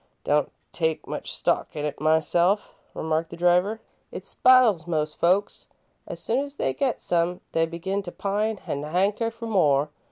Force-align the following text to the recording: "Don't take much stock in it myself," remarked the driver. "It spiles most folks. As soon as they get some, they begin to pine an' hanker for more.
"Don't 0.23 0.51
take 0.73 1.05
much 1.05 1.31
stock 1.31 1.75
in 1.75 1.85
it 1.85 2.01
myself," 2.01 2.73
remarked 2.95 3.29
the 3.29 3.37
driver. 3.37 3.81
"It 4.11 4.25
spiles 4.25 4.87
most 4.87 5.19
folks. 5.19 5.67
As 6.07 6.19
soon 6.19 6.39
as 6.43 6.55
they 6.55 6.73
get 6.73 6.99
some, 6.99 7.41
they 7.51 7.67
begin 7.67 8.01
to 8.01 8.11
pine 8.11 8.61
an' 8.65 8.81
hanker 8.81 9.29
for 9.29 9.45
more. 9.45 9.91